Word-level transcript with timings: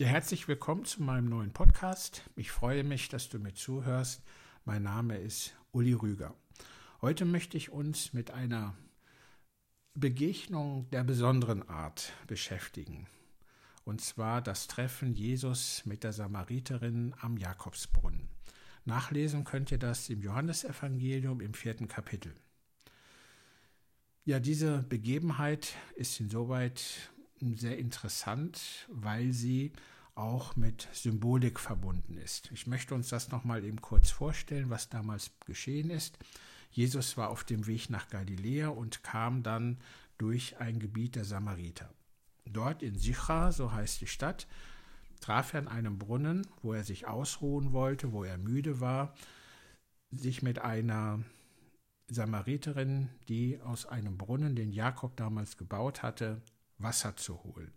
Ja, 0.00 0.06
herzlich 0.06 0.48
willkommen 0.48 0.86
zu 0.86 1.02
meinem 1.02 1.28
neuen 1.28 1.52
Podcast. 1.52 2.22
Ich 2.34 2.50
freue 2.50 2.84
mich, 2.84 3.10
dass 3.10 3.28
du 3.28 3.38
mir 3.38 3.52
zuhörst. 3.52 4.22
Mein 4.64 4.82
Name 4.82 5.18
ist 5.18 5.54
Uli 5.72 5.92
Rüger. 5.92 6.34
Heute 7.02 7.26
möchte 7.26 7.58
ich 7.58 7.70
uns 7.70 8.14
mit 8.14 8.30
einer 8.30 8.74
Begegnung 9.92 10.88
der 10.88 11.04
besonderen 11.04 11.68
Art 11.68 12.14
beschäftigen. 12.26 13.08
Und 13.84 14.00
zwar 14.00 14.40
das 14.40 14.68
Treffen 14.68 15.12
Jesus 15.12 15.84
mit 15.84 16.02
der 16.02 16.14
Samariterin 16.14 17.14
am 17.20 17.36
Jakobsbrunnen. 17.36 18.30
Nachlesen 18.86 19.44
könnt 19.44 19.70
ihr 19.70 19.78
das 19.78 20.08
im 20.08 20.22
Johannesevangelium 20.22 21.42
im 21.42 21.52
vierten 21.52 21.88
Kapitel. 21.88 22.34
Ja, 24.24 24.40
diese 24.40 24.78
Begebenheit 24.78 25.74
ist 25.94 26.20
insoweit 26.20 27.12
sehr 27.40 27.78
interessant, 27.78 28.88
weil 28.90 29.32
sie 29.32 29.72
auch 30.14 30.56
mit 30.56 30.88
Symbolik 30.92 31.58
verbunden 31.58 32.18
ist. 32.18 32.50
Ich 32.52 32.66
möchte 32.66 32.94
uns 32.94 33.08
das 33.08 33.30
nochmal 33.30 33.64
eben 33.64 33.80
kurz 33.80 34.10
vorstellen, 34.10 34.70
was 34.70 34.88
damals 34.88 35.30
geschehen 35.46 35.90
ist. 35.90 36.18
Jesus 36.70 37.16
war 37.16 37.30
auf 37.30 37.44
dem 37.44 37.66
Weg 37.66 37.90
nach 37.90 38.08
Galiläa 38.08 38.68
und 38.68 39.02
kam 39.02 39.42
dann 39.42 39.78
durch 40.18 40.58
ein 40.58 40.78
Gebiet 40.78 41.16
der 41.16 41.24
Samariter. 41.24 41.88
Dort 42.44 42.82
in 42.82 42.98
Sichar, 42.98 43.52
so 43.52 43.72
heißt 43.72 44.00
die 44.00 44.06
Stadt, 44.06 44.46
traf 45.20 45.54
er 45.54 45.60
an 45.60 45.68
einem 45.68 45.98
Brunnen, 45.98 46.46
wo 46.62 46.72
er 46.72 46.84
sich 46.84 47.06
ausruhen 47.06 47.72
wollte, 47.72 48.12
wo 48.12 48.24
er 48.24 48.38
müde 48.38 48.80
war, 48.80 49.14
sich 50.10 50.42
mit 50.42 50.58
einer 50.58 51.20
Samariterin, 52.08 53.08
die 53.28 53.60
aus 53.60 53.86
einem 53.86 54.18
Brunnen, 54.18 54.56
den 54.56 54.72
Jakob 54.72 55.16
damals 55.16 55.56
gebaut 55.56 56.02
hatte, 56.02 56.42
Wasser 56.82 57.16
zu 57.16 57.42
holen. 57.44 57.72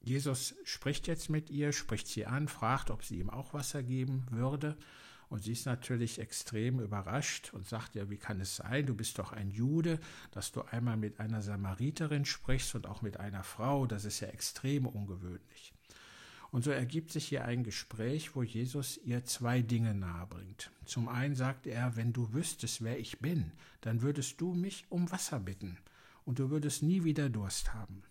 Jesus 0.00 0.54
spricht 0.64 1.06
jetzt 1.06 1.28
mit 1.28 1.50
ihr, 1.50 1.72
spricht 1.72 2.06
sie 2.06 2.26
an, 2.26 2.48
fragt, 2.48 2.90
ob 2.90 3.04
sie 3.04 3.18
ihm 3.18 3.30
auch 3.30 3.52
Wasser 3.52 3.82
geben 3.82 4.26
würde. 4.30 4.76
Und 5.28 5.42
sie 5.42 5.52
ist 5.52 5.66
natürlich 5.66 6.18
extrem 6.18 6.80
überrascht 6.80 7.52
und 7.52 7.66
sagt 7.66 7.94
ja, 7.94 8.08
wie 8.08 8.16
kann 8.16 8.40
es 8.40 8.56
sein, 8.56 8.86
du 8.86 8.94
bist 8.94 9.18
doch 9.18 9.32
ein 9.32 9.50
Jude, 9.50 10.00
dass 10.30 10.52
du 10.52 10.62
einmal 10.62 10.96
mit 10.96 11.20
einer 11.20 11.42
Samariterin 11.42 12.24
sprichst 12.24 12.74
und 12.74 12.86
auch 12.86 13.02
mit 13.02 13.18
einer 13.18 13.42
Frau, 13.42 13.86
das 13.86 14.06
ist 14.06 14.20
ja 14.20 14.28
extrem 14.28 14.86
ungewöhnlich. 14.86 15.74
Und 16.50 16.64
so 16.64 16.70
ergibt 16.70 17.12
sich 17.12 17.26
hier 17.28 17.44
ein 17.44 17.62
Gespräch, 17.62 18.34
wo 18.34 18.42
Jesus 18.42 18.98
ihr 19.04 19.24
zwei 19.26 19.60
Dinge 19.60 19.94
nahebringt. 19.94 20.70
Zum 20.86 21.08
einen 21.08 21.34
sagt 21.34 21.66
er, 21.66 21.94
wenn 21.96 22.14
du 22.14 22.32
wüsstest, 22.32 22.82
wer 22.82 22.98
ich 22.98 23.18
bin, 23.18 23.52
dann 23.82 24.00
würdest 24.00 24.40
du 24.40 24.54
mich 24.54 24.86
um 24.88 25.10
Wasser 25.10 25.40
bitten 25.40 25.76
und 26.24 26.38
du 26.38 26.48
würdest 26.48 26.82
nie 26.82 27.04
wieder 27.04 27.28
Durst 27.28 27.74
haben. 27.74 28.02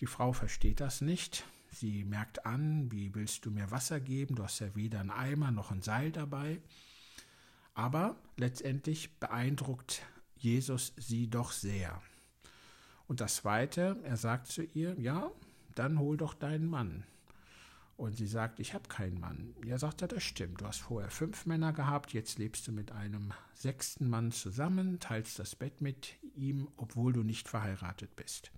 Die 0.00 0.06
Frau 0.06 0.32
versteht 0.32 0.80
das 0.80 1.00
nicht. 1.00 1.44
Sie 1.70 2.04
merkt 2.04 2.46
an, 2.46 2.90
wie 2.92 3.14
willst 3.14 3.44
du 3.44 3.50
mir 3.50 3.70
Wasser 3.70 4.00
geben? 4.00 4.36
Du 4.36 4.44
hast 4.44 4.60
ja 4.60 4.74
weder 4.74 5.00
einen 5.00 5.10
Eimer 5.10 5.50
noch 5.50 5.70
ein 5.70 5.82
Seil 5.82 6.12
dabei. 6.12 6.60
Aber 7.74 8.16
letztendlich 8.36 9.18
beeindruckt 9.18 10.02
Jesus 10.36 10.92
sie 10.96 11.28
doch 11.28 11.52
sehr. 11.52 12.00
Und 13.06 13.20
das 13.20 13.36
Zweite, 13.36 13.98
er 14.04 14.16
sagt 14.16 14.48
zu 14.48 14.62
ihr, 14.62 14.98
ja, 14.98 15.30
dann 15.74 15.98
hol 15.98 16.16
doch 16.16 16.34
deinen 16.34 16.68
Mann. 16.68 17.04
Und 17.96 18.16
sie 18.16 18.28
sagt, 18.28 18.60
ich 18.60 18.74
habe 18.74 18.88
keinen 18.88 19.18
Mann. 19.18 19.54
Er 19.66 19.78
sagt, 19.78 20.02
ja, 20.02 20.06
das 20.06 20.22
stimmt. 20.22 20.60
Du 20.60 20.66
hast 20.66 20.78
vorher 20.78 21.10
fünf 21.10 21.46
Männer 21.46 21.72
gehabt, 21.72 22.12
jetzt 22.12 22.38
lebst 22.38 22.68
du 22.68 22.72
mit 22.72 22.92
einem 22.92 23.32
sechsten 23.54 24.08
Mann 24.08 24.30
zusammen, 24.30 25.00
teilst 25.00 25.38
das 25.40 25.56
Bett 25.56 25.80
mit 25.80 26.14
ihm, 26.36 26.68
obwohl 26.76 27.12
du 27.12 27.24
nicht 27.24 27.48
verheiratet 27.48 28.14
bist. 28.14 28.52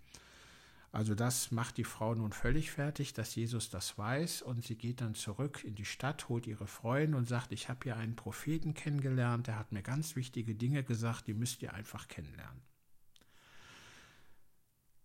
Also 0.93 1.15
das 1.15 1.53
macht 1.53 1.77
die 1.77 1.85
Frau 1.85 2.15
nun 2.17 2.33
völlig 2.33 2.73
fertig, 2.73 3.15
dass 3.15 3.37
Jesus 3.37 3.71
das 3.71 3.97
weiß 3.97 4.43
und 4.43 4.65
sie 4.65 4.77
geht 4.77 5.01
dann 5.01 5.15
zurück 5.15 5.63
in 5.63 5.77
die 5.77 5.85
Stadt, 5.85 6.29
holt 6.29 6.49
ihre 6.49 6.67
Freunde 6.67 7.17
und 7.17 7.29
sagt, 7.29 7.53
ich 7.53 7.69
habe 7.69 7.81
hier 7.85 7.97
einen 7.97 8.17
Propheten 8.17 8.75
kennengelernt, 8.75 9.47
der 9.47 9.57
hat 9.57 9.71
mir 9.71 9.83
ganz 9.83 10.17
wichtige 10.17 10.57
Dinge 10.57 10.83
gesagt, 10.83 11.29
die 11.29 11.35
müsst 11.35 11.63
ihr 11.63 11.75
einfach 11.75 12.09
kennenlernen. 12.09 12.61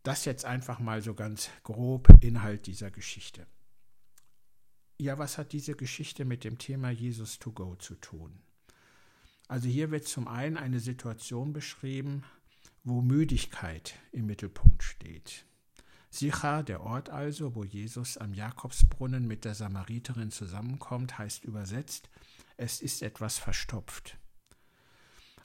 Das 0.02 0.26
jetzt 0.26 0.46
einfach 0.46 0.80
mal 0.80 1.02
so 1.02 1.14
ganz 1.14 1.50
grob 1.64 2.10
Inhalt 2.24 2.66
dieser 2.66 2.90
Geschichte. 2.90 3.46
Ja, 4.98 5.20
was 5.20 5.38
hat 5.38 5.52
diese 5.52 5.76
Geschichte 5.76 6.26
mit 6.26 6.44
dem 6.44 6.58
Thema 6.58 6.90
Jesus 6.90 7.38
to 7.38 7.52
go 7.52 7.76
zu 7.76 7.96
tun? 7.96 8.42
Also 9.48 9.68
hier 9.68 9.92
wird 9.92 10.08
zum 10.08 10.28
einen 10.28 10.58
eine 10.58 10.80
Situation 10.80 11.54
beschrieben, 11.54 12.24
wo 12.84 13.02
Müdigkeit 13.02 14.00
im 14.12 14.26
Mittelpunkt 14.26 14.82
steht. 14.82 15.46
Sichar, 16.16 16.64
der 16.64 16.82
Ort 16.82 17.10
also, 17.10 17.56
wo 17.56 17.64
Jesus 17.64 18.18
am 18.18 18.34
Jakobsbrunnen 18.34 19.28
mit 19.28 19.44
der 19.44 19.54
Samariterin 19.54 20.32
zusammenkommt, 20.32 21.18
heißt 21.18 21.44
übersetzt, 21.44 22.10
es 22.58 22.82
ist 22.82 23.02
etwas 23.02 23.38
verstopft. 23.38 24.18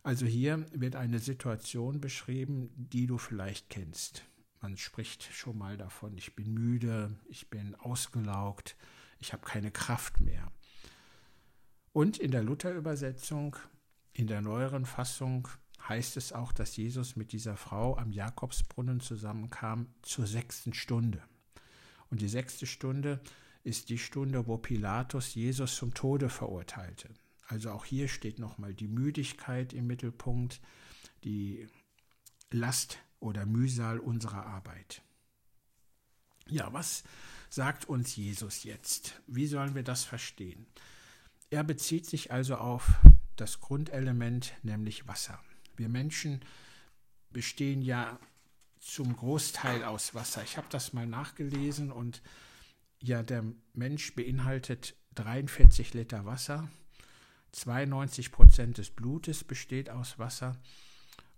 Also 0.03 0.27
hier 0.27 0.65
wird 0.73 0.97
eine 0.97 1.19
Situation 1.19 2.01
beschrieben, 2.01 2.71
die 2.77 3.07
du 3.07 3.19
vielleicht 3.19 3.69
kennst. 3.69 4.25
Man 4.61 4.77
spricht 4.77 5.25
schon 5.25 5.59
mal 5.59 5.77
davon, 5.77 6.17
ich 6.17 6.37
bin 6.37 6.55
müde, 6.55 7.19
ich 7.29 7.51
bin 7.51 7.75
ausgelaugt, 7.75 8.77
ich 9.19 9.33
habe 9.33 9.45
keine 9.45 9.71
Kraft 9.71 10.21
mehr. 10.21 10.53
Und 11.93 12.19
in 12.19 12.31
der 12.31 12.43
Luther-Übersetzung, 12.43 13.57
in 14.13 14.27
der 14.27 14.41
neueren 14.41 14.87
Fassung, 14.87 15.49
heißt 15.91 16.17
es 16.17 16.33
auch, 16.33 16.53
dass 16.53 16.77
Jesus 16.77 17.17
mit 17.17 17.33
dieser 17.33 17.57
Frau 17.57 17.99
am 17.99 18.13
Jakobsbrunnen 18.13 19.01
zusammenkam 19.01 19.89
zur 20.03 20.25
sechsten 20.25 20.73
Stunde. 20.73 21.21
Und 22.11 22.21
die 22.21 22.29
sechste 22.29 22.65
Stunde 22.65 23.21
ist 23.65 23.89
die 23.89 23.99
Stunde, 23.99 24.47
wo 24.47 24.57
Pilatus 24.57 25.35
Jesus 25.35 25.75
zum 25.75 25.93
Tode 25.93 26.29
verurteilte. 26.29 27.09
Also 27.49 27.73
auch 27.73 27.85
hier 27.85 28.07
steht 28.07 28.39
nochmal 28.39 28.73
die 28.73 28.87
Müdigkeit 28.87 29.73
im 29.73 29.89
Mittelpunkt, 29.89 30.61
die 31.25 31.67
Last 32.53 32.99
oder 33.19 33.45
Mühsal 33.45 33.99
unserer 33.99 34.47
Arbeit. 34.47 35.03
Ja, 36.47 36.73
was 36.73 37.03
sagt 37.49 37.87
uns 37.87 38.15
Jesus 38.15 38.63
jetzt? 38.63 39.21
Wie 39.27 39.49
sollen 39.49 39.75
wir 39.75 39.83
das 39.83 40.05
verstehen? 40.05 40.67
Er 41.51 41.65
bezieht 41.65 42.07
sich 42.07 42.31
also 42.31 42.59
auf 42.59 42.93
das 43.35 43.61
Grundelement, 43.61 44.53
nämlich 44.63 45.09
Wasser. 45.09 45.41
Wir 45.77 45.89
Menschen 45.89 46.41
bestehen 47.31 47.83
ja 47.83 48.19
zum 48.79 49.15
Großteil 49.17 49.85
aus 49.85 50.15
Wasser. 50.15 50.43
Ich 50.43 50.57
habe 50.57 50.67
das 50.71 50.93
mal 50.93 51.07
nachgelesen 51.07 51.93
und 51.93 52.23
ja, 53.03 53.23
der 53.23 53.45
Mensch 53.73 54.15
beinhaltet 54.15 54.95
43 55.15 55.95
Liter 55.95 56.25
Wasser. 56.25 56.69
92 57.53 58.31
Prozent 58.31 58.79
des 58.79 58.91
Blutes 58.91 59.45
besteht 59.45 59.91
aus 59.91 60.19
Wasser 60.19 60.57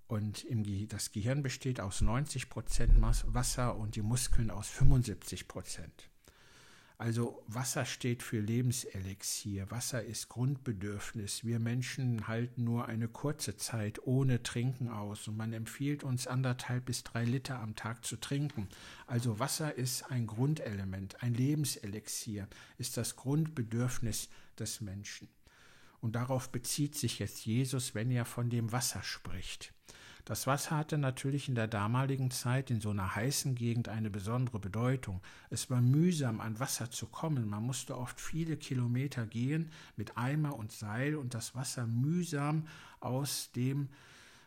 und 0.08 0.44
im 0.44 0.88
das 0.88 1.10
Gehirn 1.12 1.42
besteht 1.42 1.80
aus 1.80 2.00
90 2.00 2.50
Prozent 2.50 3.00
Wasser 3.00 3.76
und 3.76 3.96
die 3.96 4.02
Muskeln 4.02 4.50
aus 4.50 4.68
75 4.68 5.48
Prozent. 5.48 6.11
Also 7.02 7.42
Wasser 7.48 7.84
steht 7.84 8.22
für 8.22 8.38
Lebenselixier. 8.38 9.68
Wasser 9.72 10.04
ist 10.04 10.28
Grundbedürfnis. 10.28 11.42
Wir 11.42 11.58
Menschen 11.58 12.28
halten 12.28 12.62
nur 12.62 12.86
eine 12.86 13.08
kurze 13.08 13.56
Zeit 13.56 14.06
ohne 14.06 14.44
Trinken 14.44 14.86
aus 14.86 15.26
und 15.26 15.36
man 15.36 15.52
empfiehlt 15.52 16.04
uns 16.04 16.28
anderthalb 16.28 16.84
bis 16.84 17.02
drei 17.02 17.24
Liter 17.24 17.58
am 17.58 17.74
Tag 17.74 18.04
zu 18.04 18.20
trinken. 18.20 18.68
Also 19.08 19.40
Wasser 19.40 19.74
ist 19.74 20.12
ein 20.12 20.28
Grundelement, 20.28 21.20
ein 21.24 21.34
Lebenselixier, 21.34 22.46
ist 22.78 22.96
das 22.96 23.16
Grundbedürfnis 23.16 24.28
des 24.56 24.80
Menschen. 24.80 25.28
Und 26.00 26.14
darauf 26.14 26.52
bezieht 26.52 26.94
sich 26.94 27.18
jetzt 27.18 27.44
Jesus, 27.44 27.96
wenn 27.96 28.12
er 28.12 28.24
von 28.24 28.48
dem 28.48 28.70
Wasser 28.70 29.02
spricht. 29.02 29.74
Das 30.24 30.46
Wasser 30.46 30.76
hatte 30.76 30.98
natürlich 30.98 31.48
in 31.48 31.56
der 31.56 31.66
damaligen 31.66 32.30
Zeit 32.30 32.70
in 32.70 32.80
so 32.80 32.90
einer 32.90 33.16
heißen 33.16 33.56
Gegend 33.56 33.88
eine 33.88 34.08
besondere 34.08 34.60
Bedeutung. 34.60 35.20
Es 35.50 35.68
war 35.68 35.80
mühsam, 35.80 36.40
an 36.40 36.60
Wasser 36.60 36.92
zu 36.92 37.06
kommen. 37.06 37.48
Man 37.48 37.64
musste 37.64 37.98
oft 37.98 38.20
viele 38.20 38.56
Kilometer 38.56 39.26
gehen 39.26 39.72
mit 39.96 40.16
Eimer 40.16 40.56
und 40.56 40.70
Seil 40.70 41.16
und 41.16 41.34
das 41.34 41.56
Wasser 41.56 41.88
mühsam 41.88 42.68
aus 43.00 43.50
dem 43.56 43.88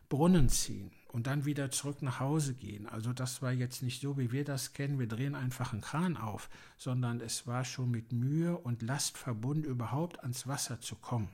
Brunnen 0.08 0.48
ziehen 0.48 0.92
und 1.10 1.28
dann 1.28 1.44
wieder 1.46 1.72
zurück 1.72 2.02
nach 2.02 2.22
Hause 2.22 2.54
gehen. 2.54 2.88
Also 2.88 3.12
das 3.12 3.42
war 3.42 3.52
jetzt 3.52 3.84
nicht 3.84 4.02
so, 4.02 4.18
wie 4.18 4.32
wir 4.32 4.46
das 4.46 4.72
kennen, 4.72 5.00
wir 5.00 5.08
drehen 5.08 5.36
einfach 5.36 5.74
einen 5.74 5.82
Kran 5.82 6.16
auf, 6.16 6.50
sondern 6.78 7.20
es 7.20 7.48
war 7.48 7.66
schon 7.66 7.92
mit 7.92 8.14
Mühe 8.14 8.58
und 8.58 8.82
Last 8.82 9.18
verbunden, 9.18 9.66
überhaupt 9.66 10.22
ans 10.22 10.48
Wasser 10.48 10.80
zu 10.80 10.96
kommen. 10.96 11.30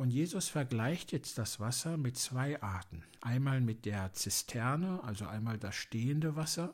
Und 0.00 0.08
Jesus 0.08 0.48
vergleicht 0.48 1.12
jetzt 1.12 1.36
das 1.36 1.60
Wasser 1.60 1.98
mit 1.98 2.16
zwei 2.16 2.62
Arten. 2.62 3.04
Einmal 3.20 3.60
mit 3.60 3.84
der 3.84 4.14
Zisterne, 4.14 5.04
also 5.04 5.26
einmal 5.26 5.58
das 5.58 5.74
stehende 5.74 6.36
Wasser, 6.36 6.72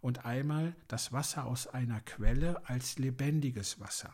und 0.00 0.24
einmal 0.24 0.74
das 0.88 1.12
Wasser 1.12 1.44
aus 1.44 1.68
einer 1.68 2.00
Quelle 2.00 2.68
als 2.68 2.98
lebendiges 2.98 3.78
Wasser. 3.78 4.12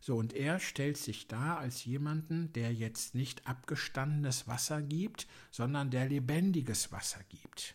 So, 0.00 0.16
und 0.16 0.32
er 0.32 0.58
stellt 0.58 0.96
sich 0.96 1.28
dar 1.28 1.58
als 1.58 1.84
jemanden, 1.84 2.50
der 2.54 2.72
jetzt 2.72 3.14
nicht 3.14 3.46
abgestandenes 3.46 4.48
Wasser 4.48 4.80
gibt, 4.80 5.26
sondern 5.50 5.90
der 5.90 6.08
lebendiges 6.08 6.92
Wasser 6.92 7.20
gibt. 7.28 7.74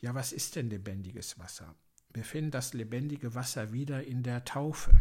Ja, 0.00 0.16
was 0.16 0.32
ist 0.32 0.56
denn 0.56 0.68
lebendiges 0.68 1.38
Wasser? 1.38 1.76
Wir 2.12 2.24
finden 2.24 2.50
das 2.50 2.74
lebendige 2.74 3.36
Wasser 3.36 3.72
wieder 3.72 4.02
in 4.02 4.24
der 4.24 4.44
Taufe. 4.44 5.00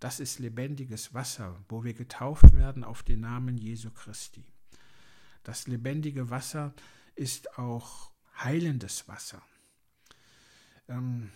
Das 0.00 0.18
ist 0.18 0.38
lebendiges 0.38 1.12
Wasser, 1.12 1.62
wo 1.68 1.84
wir 1.84 1.92
getauft 1.92 2.54
werden 2.54 2.84
auf 2.84 3.02
den 3.02 3.20
Namen 3.20 3.58
Jesu 3.58 3.90
Christi. 3.90 4.44
Das 5.42 5.66
lebendige 5.66 6.30
Wasser 6.30 6.74
ist 7.14 7.58
auch 7.58 8.10
heilendes 8.38 9.08
Wasser. 9.08 9.42
Ähm, 10.88 11.30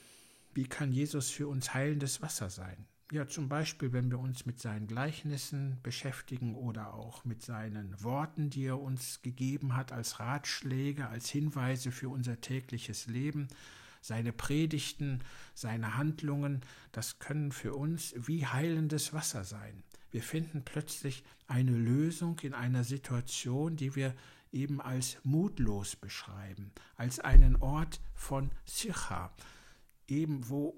wie 0.55 0.65
kann 0.65 0.93
Jesus 0.93 1.31
für 1.31 1.47
uns 1.47 1.75
heilendes 1.75 2.23
Wasser 2.23 2.49
sein? 2.49 2.87
Ja, 3.13 3.27
zum 3.27 3.51
Beispiel, 3.51 3.93
wenn 3.93 4.11
wir 4.11 4.19
uns 4.19 4.47
mit 4.47 4.59
seinen 4.59 4.87
Gleichnissen 4.87 5.79
beschäftigen 5.83 6.55
oder 6.55 6.95
auch 6.95 7.25
mit 7.27 7.43
seinen 7.43 8.03
Worten, 8.03 8.49
die 8.49 8.65
er 8.65 8.81
uns 8.81 9.21
gegeben 9.21 9.77
hat 9.77 9.93
als 9.93 10.21
Ratschläge, 10.21 11.09
als 11.09 11.29
Hinweise 11.29 11.93
für 11.93 12.09
unser 12.09 12.41
tägliches 12.41 13.07
Leben, 13.07 13.49
seine 14.05 14.35
Predigten, 14.35 15.25
seine 15.55 15.97
Handlungen, 15.97 16.61
das 16.93 17.19
können 17.19 17.53
für 17.53 17.75
uns 17.75 18.15
wie 18.19 18.45
heilendes 18.47 19.15
Wasser 19.15 19.45
sein. 19.45 19.83
Wir 20.11 20.23
finden 20.23 20.63
plötzlich 20.63 21.25
eine 21.47 21.71
Lösung 21.71 22.39
in 22.41 22.53
einer 22.53 22.85
Situation, 22.85 23.77
die 23.77 23.97
wir 23.97 24.15
eben 24.53 24.83
als 24.83 25.17
mutlos 25.23 25.97
beschreiben, 25.97 26.71
als 26.97 27.19
einen 27.19 27.57
Ort 27.57 28.03
von 28.13 28.51
Sicha, 28.67 29.35
eben 30.07 30.51
wo 30.51 30.77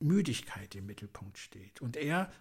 Müdigkeit 0.00 0.74
im 0.74 0.86
Mittelpunkt 0.86 1.38
steht. 1.38 1.80
Und 1.80 1.96
er 1.96 2.32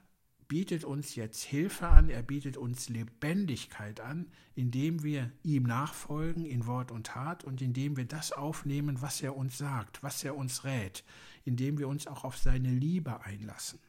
bietet 0.49 0.83
uns 0.83 1.15
jetzt 1.15 1.43
Hilfe 1.43 1.87
an, 1.87 2.09
er 2.09 2.23
bietet 2.23 2.57
uns 2.57 2.89
Lebendigkeit 2.89 4.01
an, 4.01 4.25
indem 4.55 5.03
wir 5.03 5.31
ihm 5.43 5.63
nachfolgen 5.63 6.43
in 6.43 6.65
Wort 6.65 6.91
und 6.91 7.05
Tat 7.05 7.43
und 7.43 7.61
indem 7.61 7.95
wir 7.95 8.05
das 8.05 8.31
aufnehmen, 8.31 9.01
was 9.01 9.21
er 9.21 9.37
uns 9.37 9.59
sagt, 9.59 10.03
was 10.03 10.23
er 10.23 10.35
uns 10.35 10.65
rät, 10.65 11.05
indem 11.45 11.77
wir 11.77 11.87
uns 11.87 12.07
auch 12.07 12.23
auf 12.23 12.35
seine 12.35 12.71
Liebe 12.71 13.21
einlassen. 13.21 13.79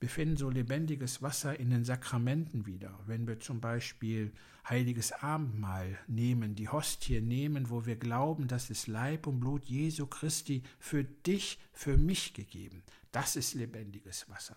Wir 0.00 0.08
finden 0.08 0.38
so 0.38 0.48
lebendiges 0.48 1.20
Wasser 1.20 1.60
in 1.60 1.70
den 1.70 1.84
Sakramenten 1.84 2.66
wieder, 2.66 2.98
wenn 3.06 3.28
wir 3.28 3.38
zum 3.38 3.60
Beispiel 3.60 4.32
heiliges 4.66 5.12
Abendmahl 5.12 5.98
nehmen, 6.08 6.54
die 6.54 6.70
Hostie 6.70 7.20
nehmen, 7.20 7.68
wo 7.68 7.84
wir 7.84 7.96
glauben, 7.96 8.48
das 8.48 8.70
ist 8.70 8.86
Leib 8.86 9.26
und 9.26 9.38
Blut 9.38 9.66
Jesu 9.66 10.06
Christi 10.06 10.62
für 10.78 11.04
dich, 11.04 11.58
für 11.72 11.98
mich 11.98 12.32
gegeben. 12.32 12.82
Das 13.12 13.36
ist 13.36 13.52
lebendiges 13.52 14.28
Wasser. 14.30 14.56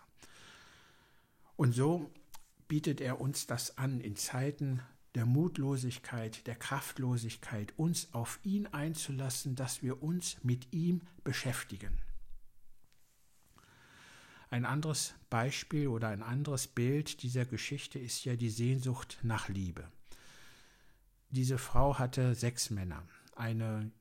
Und 1.55 1.73
so 1.73 2.11
bietet 2.67 3.01
er 3.01 3.21
uns 3.21 3.47
das 3.47 3.77
an 3.77 4.01
in 4.01 4.15
Zeiten 4.15 4.81
der 5.15 5.25
Mutlosigkeit, 5.25 6.45
der 6.45 6.55
Kraftlosigkeit, 6.55 7.73
uns 7.77 8.13
auf 8.13 8.39
ihn 8.43 8.67
einzulassen, 8.67 9.55
dass 9.55 9.81
wir 9.81 10.03
uns 10.03 10.37
mit 10.43 10.73
ihm 10.73 11.01
beschäftigen. 11.23 11.97
Ein 14.49 14.65
anderes 14.65 15.15
Beispiel 15.29 15.87
oder 15.87 16.09
ein 16.09 16.21
anderes 16.21 16.67
Bild 16.67 17.23
dieser 17.23 17.45
Geschichte 17.45 17.97
ist 17.99 18.25
ja 18.25 18.35
die 18.35 18.49
Sehnsucht 18.49 19.19
nach 19.23 19.49
Liebe. 19.49 19.89
Diese 21.29 21.57
Frau 21.57 21.97
hatte 21.97 22.35
sechs 22.35 22.69
Männer. 22.69 23.07
Eine 23.35 23.91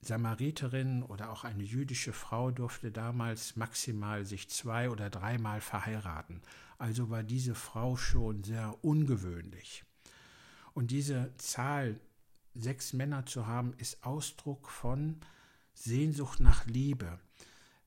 Samariterin 0.00 1.02
oder 1.02 1.30
auch 1.30 1.44
eine 1.44 1.64
jüdische 1.64 2.12
Frau 2.12 2.50
durfte 2.50 2.92
damals 2.92 3.56
maximal 3.56 4.24
sich 4.24 4.48
zwei 4.48 4.90
oder 4.90 5.10
dreimal 5.10 5.60
verheiraten. 5.60 6.42
Also 6.78 7.10
war 7.10 7.22
diese 7.22 7.54
Frau 7.54 7.96
schon 7.96 8.44
sehr 8.44 8.76
ungewöhnlich. 8.82 9.84
Und 10.74 10.92
diese 10.92 11.32
Zahl, 11.38 11.98
sechs 12.54 12.92
Männer 12.92 13.26
zu 13.26 13.46
haben, 13.46 13.74
ist 13.78 14.04
Ausdruck 14.04 14.68
von 14.68 15.16
Sehnsucht 15.74 16.38
nach 16.38 16.66
Liebe. 16.66 17.18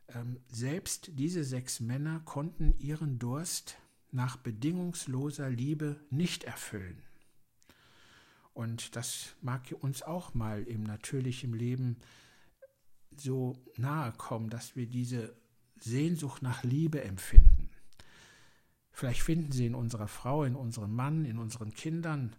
Ähm, 0.10 0.42
selbst 0.52 1.12
diese 1.13 1.44
sechs 1.44 1.80
Männer 1.80 2.19
konnten 2.25 2.75
ihren 2.80 3.18
Durst 3.19 3.78
nach 4.12 4.36
bedingungsloser 4.36 5.50
Liebe 5.50 6.02
nicht 6.10 6.44
erfüllen. 6.44 7.02
Und 8.53 8.95
das 8.95 9.36
mag 9.42 9.74
uns 9.80 10.01
auch 10.01 10.33
mal 10.33 10.63
im 10.63 10.83
natürlichen 10.83 11.53
Leben 11.53 11.98
so 13.15 13.57
nahe 13.77 14.12
kommen, 14.13 14.50
dass 14.50 14.75
wir 14.75 14.88
diese 14.88 15.36
Sehnsucht 15.80 16.42
nach 16.42 16.63
Liebe 16.63 17.03
empfinden. 17.03 17.69
Vielleicht 18.92 19.21
finden 19.21 19.51
sie 19.51 19.65
in 19.65 19.75
unserer 19.75 20.07
Frau, 20.07 20.44
in 20.44 20.56
unserem 20.56 20.94
Mann, 20.94 21.25
in 21.25 21.38
unseren 21.38 21.74
Kindern. 21.74 22.36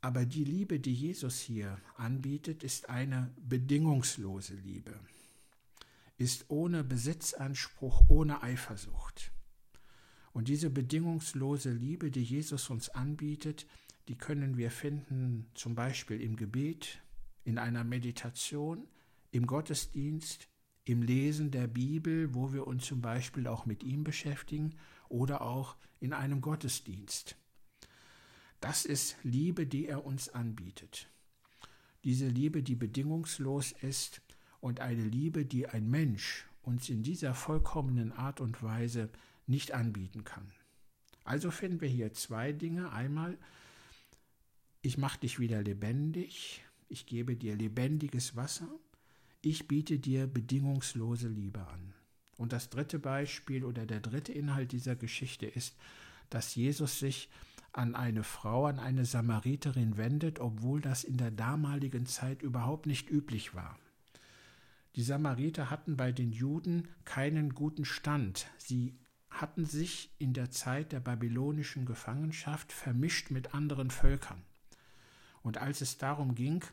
Aber 0.00 0.26
die 0.26 0.44
Liebe, 0.44 0.80
die 0.80 0.94
Jesus 0.94 1.40
hier 1.40 1.78
anbietet, 1.96 2.62
ist 2.62 2.88
eine 2.88 3.34
bedingungslose 3.40 4.54
Liebe 4.54 4.98
ist 6.20 6.44
ohne 6.48 6.84
Besitzanspruch, 6.84 8.04
ohne 8.08 8.42
Eifersucht. 8.42 9.32
Und 10.34 10.48
diese 10.48 10.68
bedingungslose 10.68 11.72
Liebe, 11.72 12.10
die 12.10 12.22
Jesus 12.22 12.68
uns 12.68 12.90
anbietet, 12.90 13.66
die 14.10 14.18
können 14.18 14.56
wir 14.56 14.72
finden 14.72 15.46
zum 15.54 15.76
Beispiel 15.76 16.20
im 16.20 16.34
Gebet, 16.34 17.00
in 17.44 17.58
einer 17.58 17.84
Meditation, 17.84 18.88
im 19.30 19.46
Gottesdienst, 19.46 20.48
im 20.84 21.02
Lesen 21.02 21.52
der 21.52 21.68
Bibel, 21.68 22.34
wo 22.34 22.52
wir 22.52 22.66
uns 22.66 22.86
zum 22.86 23.00
Beispiel 23.00 23.46
auch 23.46 23.66
mit 23.66 23.84
ihm 23.84 24.02
beschäftigen, 24.02 24.74
oder 25.08 25.42
auch 25.42 25.76
in 26.00 26.12
einem 26.12 26.40
Gottesdienst. 26.40 27.36
Das 28.58 28.84
ist 28.84 29.14
Liebe, 29.22 29.64
die 29.64 29.86
er 29.86 30.04
uns 30.04 30.28
anbietet. 30.28 31.08
Diese 32.02 32.26
Liebe, 32.26 32.64
die 32.64 32.74
bedingungslos 32.74 33.70
ist, 33.80 34.22
und 34.58 34.80
eine 34.80 35.04
Liebe, 35.04 35.46
die 35.46 35.68
ein 35.68 35.88
Mensch 35.88 36.48
uns 36.62 36.88
in 36.88 37.04
dieser 37.04 37.32
vollkommenen 37.32 38.10
Art 38.10 38.40
und 38.40 38.60
Weise 38.60 39.08
nicht 39.46 39.70
anbieten 39.70 40.24
kann. 40.24 40.50
Also 41.22 41.52
finden 41.52 41.80
wir 41.80 41.88
hier 41.88 42.12
zwei 42.12 42.50
Dinge. 42.50 42.90
Einmal, 42.90 43.38
ich 44.82 44.98
mache 44.98 45.20
dich 45.20 45.38
wieder 45.38 45.62
lebendig, 45.62 46.64
ich 46.88 47.06
gebe 47.06 47.36
dir 47.36 47.56
lebendiges 47.56 48.36
Wasser, 48.36 48.68
ich 49.42 49.68
biete 49.68 49.98
dir 49.98 50.26
bedingungslose 50.26 51.28
Liebe 51.28 51.66
an. 51.66 51.94
Und 52.36 52.52
das 52.52 52.70
dritte 52.70 52.98
Beispiel 52.98 53.64
oder 53.64 53.84
der 53.84 54.00
dritte 54.00 54.32
Inhalt 54.32 54.72
dieser 54.72 54.96
Geschichte 54.96 55.46
ist, 55.46 55.76
dass 56.30 56.54
Jesus 56.54 56.98
sich 56.98 57.28
an 57.72 57.94
eine 57.94 58.24
Frau, 58.24 58.66
an 58.66 58.78
eine 58.78 59.04
Samariterin 59.04 59.96
wendet, 59.96 60.40
obwohl 60.40 60.80
das 60.80 61.04
in 61.04 61.16
der 61.16 61.30
damaligen 61.30 62.06
Zeit 62.06 62.42
überhaupt 62.42 62.86
nicht 62.86 63.10
üblich 63.10 63.54
war. 63.54 63.78
Die 64.96 65.02
Samariter 65.02 65.70
hatten 65.70 65.96
bei 65.96 66.10
den 66.10 66.32
Juden 66.32 66.88
keinen 67.04 67.54
guten 67.54 67.84
Stand. 67.84 68.48
Sie 68.58 68.98
hatten 69.30 69.64
sich 69.64 70.10
in 70.18 70.32
der 70.32 70.50
Zeit 70.50 70.92
der 70.92 71.00
babylonischen 71.00 71.86
Gefangenschaft 71.86 72.72
vermischt 72.72 73.30
mit 73.30 73.54
anderen 73.54 73.90
Völkern. 73.90 74.42
Und 75.42 75.58
als 75.58 75.80
es 75.80 75.98
darum 75.98 76.34
ging, 76.34 76.64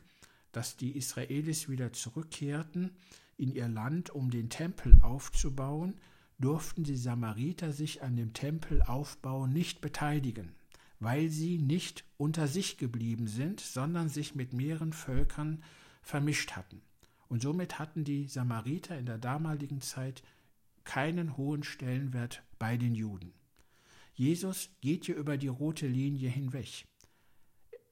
dass 0.52 0.76
die 0.76 0.96
Israelis 0.96 1.68
wieder 1.68 1.92
zurückkehrten 1.92 2.90
in 3.36 3.52
ihr 3.52 3.68
Land, 3.68 4.10
um 4.10 4.30
den 4.30 4.50
Tempel 4.50 4.98
aufzubauen, 5.02 5.94
durften 6.38 6.84
die 6.84 6.96
Samariter 6.96 7.72
sich 7.72 8.02
an 8.02 8.16
dem 8.16 8.32
Tempelaufbau 8.32 9.46
nicht 9.46 9.80
beteiligen, 9.80 10.52
weil 11.00 11.28
sie 11.28 11.58
nicht 11.58 12.04
unter 12.16 12.46
sich 12.48 12.78
geblieben 12.78 13.26
sind, 13.26 13.60
sondern 13.60 14.08
sich 14.08 14.34
mit 14.34 14.52
mehreren 14.52 14.92
Völkern 14.92 15.62
vermischt 16.02 16.52
hatten. 16.52 16.80
Und 17.28 17.42
somit 17.42 17.78
hatten 17.78 18.04
die 18.04 18.26
Samariter 18.26 18.98
in 18.98 19.06
der 19.06 19.18
damaligen 19.18 19.80
Zeit 19.80 20.22
keinen 20.84 21.36
hohen 21.36 21.62
Stellenwert 21.62 22.42
bei 22.58 22.76
den 22.76 22.94
Juden. 22.94 23.32
Jesus 24.14 24.70
geht 24.80 25.04
hier 25.04 25.16
über 25.16 25.36
die 25.36 25.48
rote 25.48 25.86
Linie 25.86 26.30
hinweg. 26.30 26.86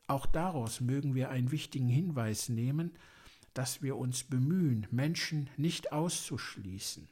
Auch 0.06 0.26
daraus 0.26 0.80
mögen 0.80 1.14
wir 1.14 1.30
einen 1.30 1.50
wichtigen 1.50 1.88
Hinweis 1.88 2.48
nehmen, 2.48 2.92
dass 3.54 3.82
wir 3.82 3.96
uns 3.96 4.24
bemühen, 4.24 4.86
Menschen 4.90 5.50
nicht 5.56 5.92
auszuschließen, 5.92 7.08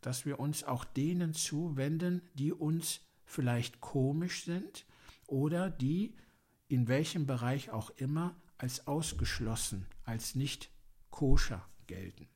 dass 0.00 0.26
wir 0.26 0.38
uns 0.38 0.62
auch 0.62 0.84
denen 0.84 1.32
zuwenden, 1.34 2.22
die 2.34 2.52
uns 2.52 3.00
vielleicht 3.24 3.80
komisch 3.80 4.44
sind 4.44 4.84
oder 5.26 5.70
die, 5.70 6.14
in 6.68 6.88
welchem 6.88 7.26
Bereich 7.26 7.70
auch 7.70 7.90
immer, 7.96 8.36
als 8.58 8.86
ausgeschlossen, 8.86 9.86
als 10.04 10.34
nicht 10.34 10.70
koscher 11.10 11.66
gelten. 11.86 12.28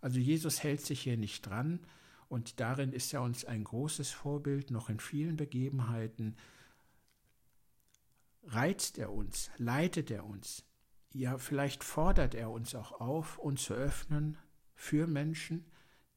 Also 0.00 0.18
Jesus 0.18 0.62
hält 0.62 0.80
sich 0.80 1.02
hier 1.02 1.16
nicht 1.16 1.42
dran 1.42 1.80
und 2.28 2.60
darin 2.60 2.92
ist 2.92 3.12
er 3.12 3.22
uns 3.22 3.44
ein 3.44 3.64
großes 3.64 4.10
Vorbild, 4.10 4.70
noch 4.70 4.88
in 4.88 5.00
vielen 5.00 5.36
Begebenheiten 5.36 6.36
reizt 8.48 8.98
er 8.98 9.12
uns, 9.12 9.50
leitet 9.56 10.10
er 10.10 10.24
uns, 10.24 10.64
ja 11.12 11.38
vielleicht 11.38 11.84
fordert 11.84 12.34
er 12.34 12.50
uns 12.50 12.74
auch 12.74 13.00
auf, 13.00 13.38
uns 13.38 13.62
zu 13.62 13.74
öffnen 13.74 14.36
für 14.74 15.06
Menschen, 15.06 15.64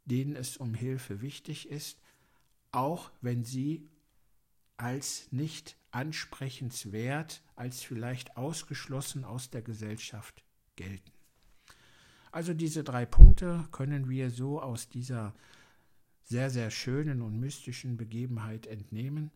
denen 0.05 0.35
es 0.35 0.57
um 0.57 0.73
Hilfe 0.73 1.21
wichtig 1.21 1.69
ist, 1.69 2.01
auch 2.71 3.11
wenn 3.21 3.43
sie 3.43 3.89
als 4.77 5.31
nicht 5.31 5.77
ansprechenswert, 5.91 7.43
als 7.55 7.83
vielleicht 7.83 8.37
ausgeschlossen 8.37 9.23
aus 9.25 9.49
der 9.49 9.61
Gesellschaft 9.61 10.43
gelten. 10.75 11.11
Also 12.31 12.53
diese 12.53 12.83
drei 12.83 13.05
Punkte 13.05 13.67
können 13.71 14.09
wir 14.09 14.29
so 14.31 14.61
aus 14.61 14.89
dieser 14.89 15.35
sehr, 16.23 16.49
sehr 16.49 16.71
schönen 16.71 17.21
und 17.21 17.39
mystischen 17.39 17.97
Begebenheit 17.97 18.67
entnehmen. 18.67 19.31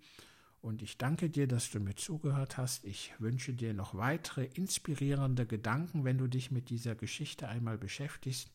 Und 0.66 0.82
ich 0.82 0.98
danke 0.98 1.30
dir, 1.30 1.48
dass 1.48 1.70
du 1.70 1.80
mir 1.80 1.94
zugehört 1.94 2.58
hast. 2.58 2.86
Ich 2.86 3.14
wünsche 3.20 3.54
dir 3.54 3.76
noch 3.76 3.94
weitere 3.94 4.46
inspirierende 4.46 5.46
Gedanken, 5.46 6.06
wenn 6.06 6.18
du 6.18 6.26
dich 6.26 6.50
mit 6.50 6.72
dieser 6.72 6.96
Geschichte 6.96 7.48
einmal 7.48 7.78
beschäftigst. 7.78 8.50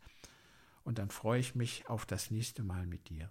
Und 0.82 0.98
dann 0.98 1.10
freue 1.10 1.38
ich 1.38 1.54
mich 1.54 1.88
auf 1.88 2.06
das 2.06 2.32
nächste 2.32 2.64
Mal 2.64 2.84
mit 2.84 3.10
dir. 3.10 3.30